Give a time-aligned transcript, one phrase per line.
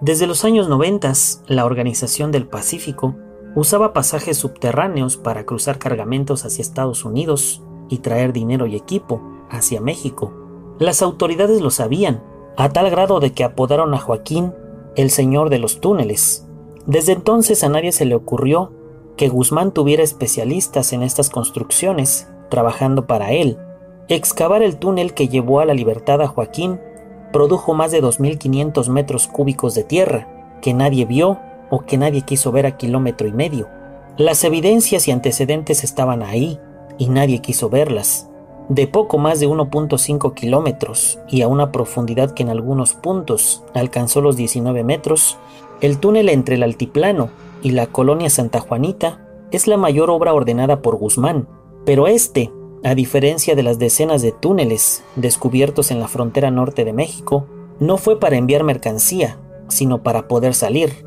[0.00, 1.12] Desde los años 90,
[1.48, 3.16] la Organización del Pacífico
[3.56, 9.80] usaba pasajes subterráneos para cruzar cargamentos hacia Estados Unidos y traer dinero y equipo hacia
[9.80, 10.32] México.
[10.78, 12.22] Las autoridades lo sabían,
[12.56, 14.54] a tal grado de que apodaron a Joaquín
[14.94, 16.46] el Señor de los Túneles.
[16.86, 18.72] Desde entonces a nadie se le ocurrió
[19.16, 23.58] que Guzmán tuviera especialistas en estas construcciones trabajando para él.
[24.08, 26.78] Excavar el túnel que llevó a la libertad a Joaquín
[27.32, 30.28] produjo más de 2.500 metros cúbicos de tierra,
[30.60, 31.38] que nadie vio
[31.70, 33.68] o que nadie quiso ver a kilómetro y medio.
[34.16, 36.58] Las evidencias y antecedentes estaban ahí,
[36.98, 38.28] y nadie quiso verlas.
[38.68, 44.20] De poco más de 1.5 kilómetros y a una profundidad que en algunos puntos alcanzó
[44.20, 45.38] los 19 metros,
[45.80, 47.30] el túnel entre el altiplano
[47.62, 51.48] y la colonia Santa Juanita es la mayor obra ordenada por Guzmán,
[51.86, 52.52] pero este,
[52.84, 57.46] a diferencia de las decenas de túneles descubiertos en la frontera norte de México,
[57.80, 61.04] no fue para enviar mercancía, sino para poder salir.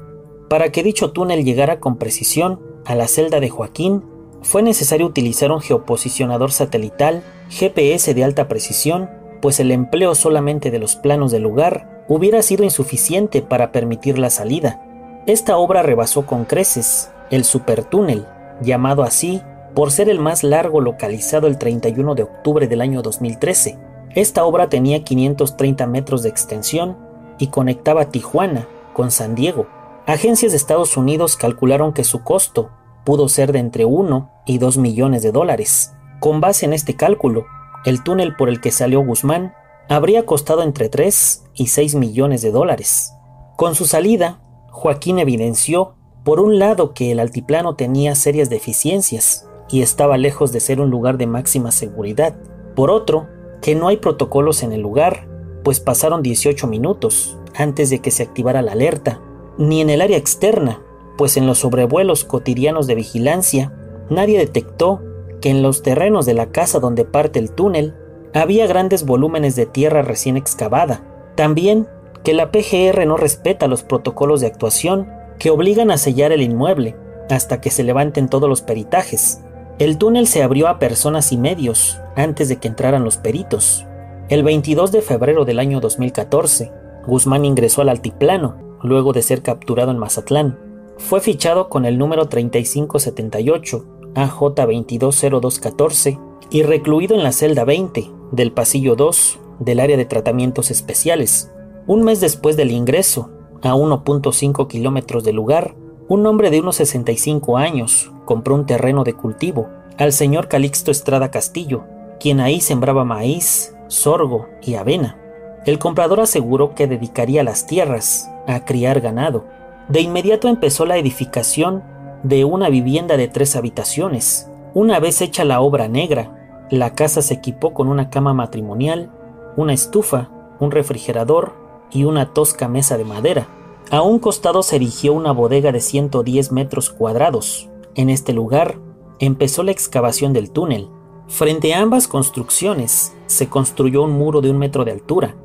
[0.50, 4.04] Para que dicho túnel llegara con precisión a la celda de Joaquín,
[4.42, 9.10] fue necesario utilizar un geoposicionador satelital GPS de alta precisión,
[9.42, 14.30] pues el empleo solamente de los planos del lugar hubiera sido insuficiente para permitir la
[14.30, 14.82] salida.
[15.28, 18.26] Esta obra rebasó con creces el supertúnel,
[18.62, 19.42] llamado así
[19.74, 23.78] por ser el más largo localizado el 31 de octubre del año 2013.
[24.16, 26.98] Esta obra tenía 530 metros de extensión
[27.38, 29.68] y conectaba Tijuana con San Diego.
[30.06, 32.70] Agencias de Estados Unidos calcularon que su costo
[33.06, 35.94] pudo ser de entre 1 y 2 millones de dólares.
[36.20, 37.46] Con base en este cálculo,
[37.86, 39.54] el túnel por el que salió Guzmán
[39.90, 43.14] habría costado entre 3 y 6 millones de dólares.
[43.56, 49.82] Con su salida, Joaquín evidenció, por un lado, que el altiplano tenía serias deficiencias y
[49.82, 52.36] estaba lejos de ser un lugar de máxima seguridad.
[52.76, 53.28] Por otro,
[53.62, 55.28] que no hay protocolos en el lugar,
[55.64, 59.22] pues pasaron 18 minutos antes de que se activara la alerta,
[59.58, 60.82] ni en el área externa,
[61.18, 63.74] pues en los sobrevuelos cotidianos de vigilancia
[64.10, 65.02] nadie detectó
[65.40, 67.96] que en los terrenos de la casa donde parte el túnel
[68.34, 71.04] había grandes volúmenes de tierra recién excavada.
[71.36, 71.88] También
[72.24, 76.96] que la PGR no respeta los protocolos de actuación que obligan a sellar el inmueble
[77.30, 79.42] hasta que se levanten todos los peritajes.
[79.82, 83.88] El túnel se abrió a personas y medios antes de que entraran los peritos.
[84.30, 86.72] El 22 de febrero del año 2014,
[87.08, 90.60] Guzmán ingresó al altiplano luego de ser capturado en Mazatlán.
[91.00, 93.84] Fue fichado con el número 3578
[94.14, 96.20] AJ220214
[96.52, 101.52] y recluido en la celda 20 del pasillo 2 del área de tratamientos especiales,
[101.88, 103.32] un mes después del ingreso,
[103.64, 105.74] a 1.5 kilómetros del lugar,
[106.12, 111.32] un hombre de unos 65 años compró un terreno de cultivo al señor Calixto Estrada
[111.32, 111.86] Castillo,
[112.20, 115.18] quien ahí sembraba maíz, sorgo y avena.
[115.66, 119.46] El comprador aseguró que dedicaría las tierras a criar ganado.
[119.88, 121.82] De inmediato empezó la edificación
[122.24, 124.52] de una vivienda de tres habitaciones.
[124.74, 129.10] Una vez hecha la obra negra, la casa se equipó con una cama matrimonial,
[129.56, 130.30] una estufa,
[130.60, 131.54] un refrigerador
[131.90, 133.48] y una tosca mesa de madera.
[133.90, 137.70] A un costado se erigió una bodega de 110 metros cuadrados.
[137.96, 138.78] En este lugar
[139.20, 140.88] empezó la excavación del túnel.
[141.28, 145.36] Frente a ambas construcciones se construyó un muro de un metro de altura.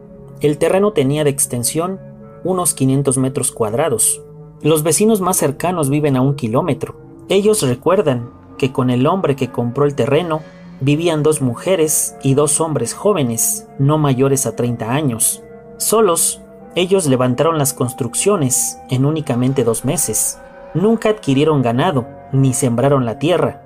[0.40, 2.00] El terreno tenía de extensión
[2.44, 4.22] unos 500 metros cuadrados.
[4.62, 6.96] Los vecinos más cercanos viven a un kilómetro.
[7.28, 10.40] Ellos recuerdan que con el hombre que compró el terreno
[10.80, 15.42] vivían dos mujeres y dos hombres jóvenes, no mayores a 30 años.
[15.78, 16.40] Solos,
[16.76, 20.38] ellos levantaron las construcciones en únicamente dos meses.
[20.74, 23.62] Nunca adquirieron ganado, ni sembraron la tierra.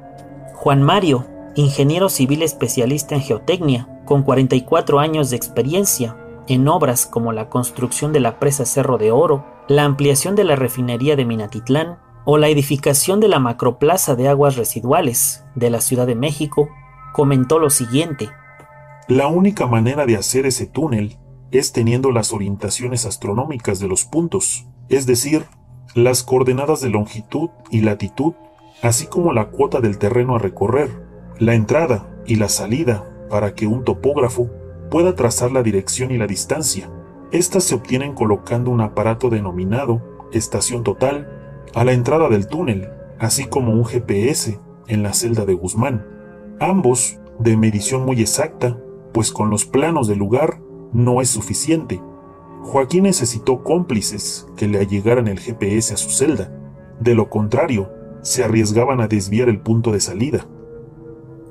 [0.55, 1.27] Juan Mario,
[1.57, 8.13] ingeniero civil especialista en geotecnia, con 44 años de experiencia en obras como la construcción
[8.13, 12.49] de la presa Cerro de Oro, la ampliación de la refinería de Minatitlán o la
[12.49, 16.69] edificación de la macroplaza de aguas residuales de la Ciudad de México,
[17.13, 18.31] comentó lo siguiente.
[19.09, 21.19] La única manera de hacer ese túnel
[21.53, 25.45] es teniendo las orientaciones astronómicas de los puntos, es decir,
[25.95, 28.35] las coordenadas de longitud y latitud,
[28.83, 30.89] así como la cuota del terreno a recorrer,
[31.39, 34.51] la entrada y la salida para que un topógrafo
[34.91, 36.91] pueda trazar la dirección y la distancia.
[37.33, 40.03] Estas se obtienen colocando un aparato denominado
[40.33, 41.29] estación total
[41.75, 42.89] a la entrada del túnel,
[43.19, 44.59] así como un GPS
[44.89, 46.07] en la celda de Guzmán,
[46.59, 48.79] ambos de medición muy exacta,
[49.13, 50.61] pues con los planos del lugar
[50.93, 52.03] no es suficiente.
[52.63, 56.53] Joaquín necesitó cómplices que le allegaran el GPS a su celda.
[57.01, 57.91] De lo contrario,
[58.23, 60.47] se arriesgaban a desviar el punto de salida.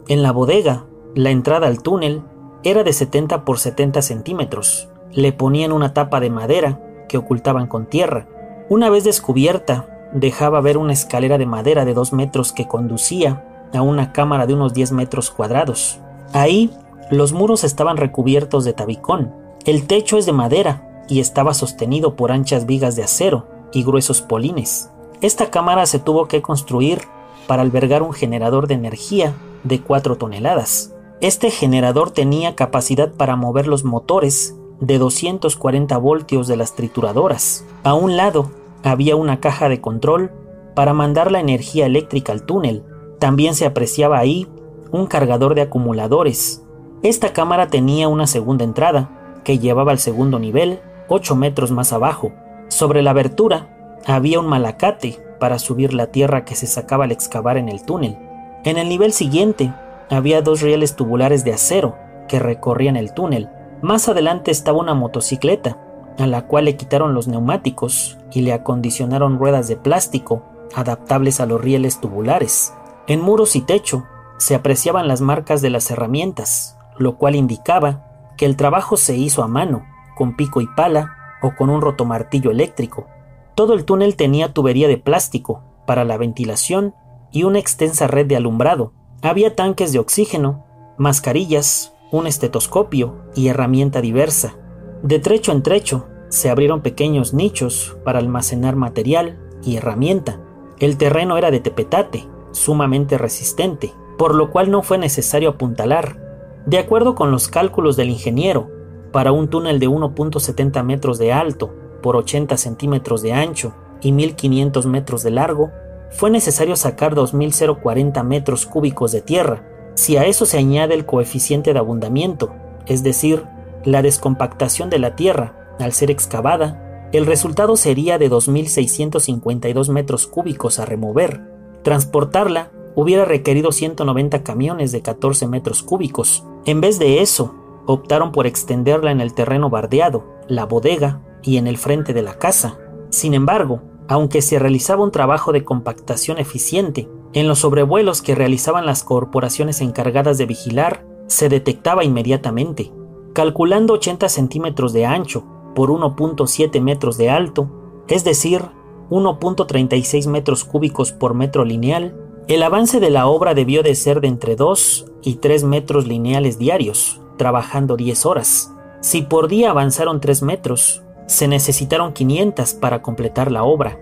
[0.08, 2.24] En la bodega, la entrada al túnel
[2.64, 4.90] era de 70 por 70 centímetros.
[5.12, 8.28] Le ponían una tapa de madera que ocultaban con tierra.
[8.70, 13.82] Una vez descubierta, dejaba ver una escalera de madera de dos metros que conducía a
[13.82, 16.00] una cámara de unos 10 metros cuadrados.
[16.34, 16.72] Ahí,
[17.10, 19.34] los muros estaban recubiertos de tabicón.
[19.66, 24.22] El techo es de madera y estaba sostenido por anchas vigas de acero y gruesos
[24.22, 24.92] polines.
[25.22, 27.02] Esta cámara se tuvo que construir
[27.48, 29.34] para albergar un generador de energía
[29.64, 30.94] de 4 toneladas.
[31.20, 37.66] Este generador tenía capacidad para mover los motores de 240 voltios de las trituradoras.
[37.84, 38.52] A un lado
[38.84, 40.32] había una caja de control
[40.76, 42.86] para mandar la energía eléctrica al túnel.
[43.20, 44.48] También se apreciaba ahí
[44.92, 46.64] un cargador de acumuladores.
[47.02, 49.10] Esta cámara tenía una segunda entrada
[49.46, 52.34] que llevaba al segundo nivel, 8 metros más abajo.
[52.68, 53.68] Sobre la abertura
[54.06, 58.18] había un malacate para subir la tierra que se sacaba al excavar en el túnel.
[58.66, 59.74] En el nivel siguiente
[60.10, 61.96] había dos rieles tubulares de acero
[62.28, 63.50] que recorrían el túnel.
[63.82, 65.78] Más adelante estaba una motocicleta,
[66.18, 70.44] a la cual le quitaron los neumáticos y le acondicionaron ruedas de plástico
[70.76, 72.74] adaptables a los rieles tubulares.
[73.08, 74.04] En muros y techo
[74.38, 78.06] se apreciaban las marcas de las herramientas, lo cual indicaba
[78.38, 79.86] que el trabajo se hizo a mano,
[80.16, 83.08] con pico y pala o con un rotomartillo eléctrico.
[83.56, 86.94] Todo el túnel tenía tubería de plástico para la ventilación
[87.32, 88.94] y una extensa red de alumbrado.
[89.22, 90.66] Había tanques de oxígeno,
[90.98, 94.56] mascarillas, un estetoscopio y herramienta diversa.
[95.04, 100.40] De trecho en trecho se abrieron pequeños nichos para almacenar material y herramienta.
[100.80, 106.29] El terreno era de tepetate, sumamente resistente, por lo cual no fue necesario apuntalar.
[106.66, 108.70] De acuerdo con los cálculos del ingeniero,
[109.12, 114.86] para un túnel de 1.70 metros de alto por 80 centímetros de ancho y 1500
[114.86, 115.72] metros de largo,
[116.12, 119.64] fue necesario sacar 2.040 metros cúbicos de tierra.
[119.96, 122.54] Si a eso se añade el coeficiente de abundamiento,
[122.86, 123.44] es decir,
[123.84, 130.80] la descompactación de la tierra al ser excavada, el resultado sería de 2.652 metros cúbicos
[130.80, 131.42] a remover.
[131.84, 136.46] Transportarla hubiera requerido 190 camiones de 14 metros cúbicos.
[136.66, 137.56] En vez de eso,
[137.86, 142.38] optaron por extenderla en el terreno bardeado, la bodega y en el frente de la
[142.38, 142.78] casa.
[143.10, 148.86] Sin embargo, aunque se realizaba un trabajo de compactación eficiente, en los sobrevuelos que realizaban
[148.86, 152.92] las corporaciones encargadas de vigilar, se detectaba inmediatamente.
[153.34, 155.46] Calculando 80 centímetros de ancho
[155.76, 157.70] por 1.7 metros de alto,
[158.08, 158.64] es decir,
[159.12, 162.16] 1.36 metros cúbicos por metro lineal,
[162.48, 166.58] el avance de la obra debió de ser de entre 2 y 3 metros lineales
[166.58, 168.72] diarios, trabajando 10 horas.
[169.02, 174.00] Si por día avanzaron 3 metros, se necesitaron 500 para completar la obra.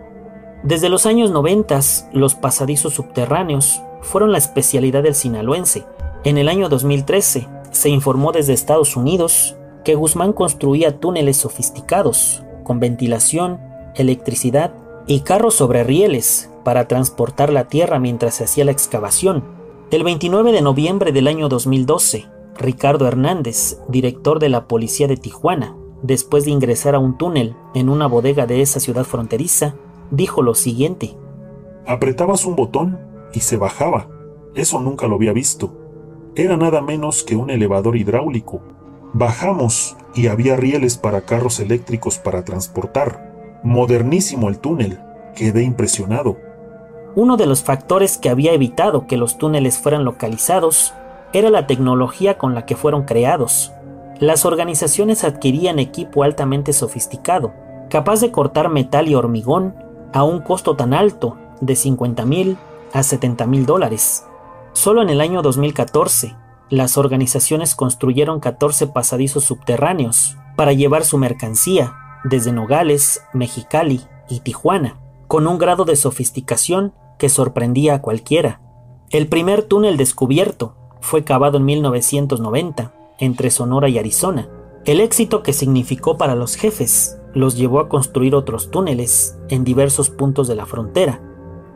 [0.64, 1.80] Desde los años 90,
[2.14, 5.84] los pasadizos subterráneos fueron la especialidad del sinaloense.
[6.24, 12.80] En el año 2013, se informó desde Estados Unidos que Guzmán construía túneles sofisticados, con
[12.80, 13.60] ventilación,
[13.96, 14.74] electricidad
[15.06, 19.42] y carros sobre rieles para transportar la tierra mientras se hacía la excavación.
[19.90, 22.26] El 29 de noviembre del año 2012,
[22.58, 27.88] Ricardo Hernández, director de la policía de Tijuana, después de ingresar a un túnel en
[27.88, 29.76] una bodega de esa ciudad fronteriza,
[30.12, 31.16] dijo lo siguiente.
[31.86, 33.00] Apretabas un botón
[33.32, 34.10] y se bajaba.
[34.54, 35.72] Eso nunca lo había visto.
[36.36, 38.60] Era nada menos que un elevador hidráulico.
[39.14, 43.62] Bajamos y había rieles para carros eléctricos para transportar.
[43.64, 45.00] Modernísimo el túnel.
[45.34, 46.46] Quedé impresionado.
[47.18, 50.94] Uno de los factores que había evitado que los túneles fueran localizados
[51.34, 53.72] era la tecnología con la que fueron creados,
[54.20, 57.56] las organizaciones adquirían equipo altamente sofisticado,
[57.90, 59.74] capaz de cortar metal y hormigón
[60.14, 62.56] a un costo tan alto de 50 mil
[62.94, 64.24] a 70 mil dólares.
[64.74, 66.36] Solo en el año 2014,
[66.70, 71.96] las organizaciones construyeron 14 pasadizos subterráneos para llevar su mercancía
[72.26, 78.62] desde Nogales, Mexicali y Tijuana, con un grado de sofisticación que sorprendía a cualquiera.
[79.10, 84.50] El primer túnel descubierto fue cavado en 1990 entre Sonora y Arizona.
[84.86, 90.10] El éxito que significó para los jefes los llevó a construir otros túneles en diversos
[90.10, 91.22] puntos de la frontera.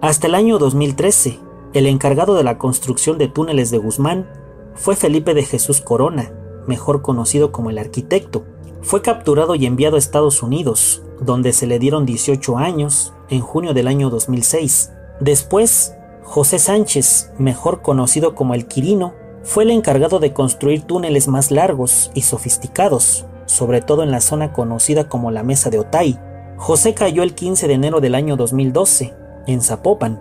[0.02, 1.40] Hasta el año 2013,
[1.74, 4.30] el encargado de la construcción de túneles de Guzmán
[4.74, 6.34] fue Felipe de Jesús Corona,
[6.68, 8.44] mejor conocido como el arquitecto.
[8.82, 13.74] Fue capturado y enviado a Estados Unidos, donde se le dieron 18 años en junio
[13.74, 14.92] del año 2006.
[15.22, 19.13] Después, José Sánchez, mejor conocido como el Quirino,
[19.44, 24.51] fue el encargado de construir túneles más largos y sofisticados, sobre todo en la zona
[24.51, 26.20] conocida como la Mesa de Otay.
[26.58, 29.13] José cayó el 15 de enero del año 2012,
[29.46, 30.20] en Zapopan,